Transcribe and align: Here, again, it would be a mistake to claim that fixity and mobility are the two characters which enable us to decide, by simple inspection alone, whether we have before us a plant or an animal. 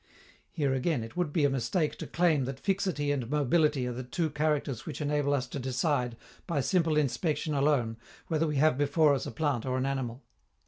Here, 0.49 0.73
again, 0.73 1.03
it 1.03 1.15
would 1.15 1.31
be 1.31 1.45
a 1.45 1.49
mistake 1.51 1.95
to 1.99 2.07
claim 2.07 2.45
that 2.45 2.59
fixity 2.59 3.11
and 3.11 3.29
mobility 3.29 3.85
are 3.85 3.93
the 3.93 4.01
two 4.03 4.31
characters 4.31 4.83
which 4.83 4.99
enable 4.99 5.31
us 5.31 5.45
to 5.49 5.59
decide, 5.59 6.17
by 6.47 6.59
simple 6.61 6.97
inspection 6.97 7.53
alone, 7.53 7.97
whether 8.25 8.47
we 8.47 8.55
have 8.55 8.79
before 8.79 9.13
us 9.13 9.27
a 9.27 9.31
plant 9.31 9.63
or 9.63 9.77
an 9.77 9.85
animal. 9.85 10.23